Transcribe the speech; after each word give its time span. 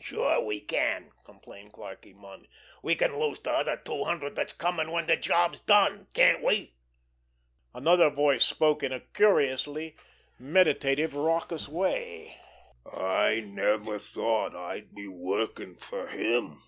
"Sure, 0.00 0.40
we 0.40 0.58
can!" 0.62 1.10
complained 1.22 1.74
Clarkie 1.74 2.14
Munn. 2.14 2.46
"We 2.82 2.94
can 2.94 3.18
lose 3.20 3.40
de 3.40 3.50
other 3.50 3.76
two 3.76 4.04
hundred 4.04 4.34
dat's 4.36 4.54
comin' 4.54 4.90
when 4.90 5.04
de 5.04 5.18
job's 5.18 5.60
done, 5.60 6.06
can't 6.14 6.42
we?" 6.42 6.76
Another 7.74 8.08
voice 8.08 8.42
spoke 8.42 8.82
in 8.82 8.90
a 8.90 9.00
curiously 9.00 9.94
meditative, 10.38 11.14
raucous 11.14 11.68
way: 11.68 12.38
"I 12.90 13.40
never 13.44 13.98
thought 13.98 14.56
I'd 14.56 14.94
be 14.94 15.08
workin' 15.08 15.76
fer 15.76 16.06
him. 16.06 16.62